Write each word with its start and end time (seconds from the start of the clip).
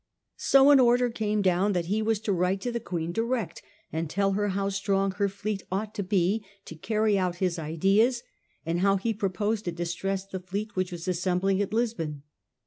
So 0.37 0.71
an 0.71 0.79
order 0.79 1.11
came 1.11 1.43
down 1.43 1.73
that 1.73 1.85
he 1.85 2.01
was 2.01 2.19
to 2.21 2.33
write 2.33 2.59
to 2.61 2.71
the 2.71 2.79
Queen 2.79 3.11
direct 3.11 3.61
and 3.93 4.09
tell 4.09 4.31
her 4.31 4.47
how 4.47 4.69
strong 4.69 5.11
her 5.11 5.29
fleet 5.29 5.61
ought 5.71 5.93
to 5.93 6.01
be 6.01 6.43
to 6.65 6.73
carry 6.73 7.19
out 7.19 7.35
his 7.35 7.59
ideas, 7.59 8.23
and 8.65 8.79
how 8.79 8.97
he 8.97 9.13
proposed 9.13 9.65
to 9.65 9.71
distress 9.71 10.25
the 10.25 10.39
fleet 10.39 10.75
which 10.75 10.91
was 10.91 11.07
assembling 11.07 11.61
at 11.61 11.71
Lisbon. 11.71 12.23